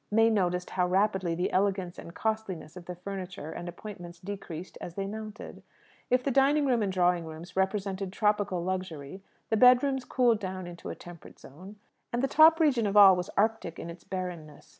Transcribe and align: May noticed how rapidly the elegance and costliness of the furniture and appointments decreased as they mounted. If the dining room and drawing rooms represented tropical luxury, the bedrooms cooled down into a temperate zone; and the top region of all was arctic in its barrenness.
May 0.09 0.31
noticed 0.31 0.71
how 0.71 0.87
rapidly 0.87 1.35
the 1.35 1.51
elegance 1.51 1.99
and 1.99 2.15
costliness 2.15 2.75
of 2.75 2.85
the 2.85 2.95
furniture 2.95 3.51
and 3.51 3.69
appointments 3.69 4.17
decreased 4.19 4.75
as 4.81 4.95
they 4.95 5.05
mounted. 5.05 5.61
If 6.09 6.23
the 6.23 6.31
dining 6.31 6.65
room 6.65 6.81
and 6.81 6.91
drawing 6.91 7.23
rooms 7.27 7.55
represented 7.55 8.11
tropical 8.11 8.63
luxury, 8.63 9.21
the 9.51 9.57
bedrooms 9.57 10.03
cooled 10.03 10.39
down 10.39 10.65
into 10.65 10.89
a 10.89 10.95
temperate 10.95 11.37
zone; 11.37 11.75
and 12.11 12.23
the 12.23 12.27
top 12.27 12.59
region 12.59 12.87
of 12.87 12.97
all 12.97 13.15
was 13.15 13.29
arctic 13.37 13.77
in 13.77 13.91
its 13.91 14.03
barrenness. 14.03 14.69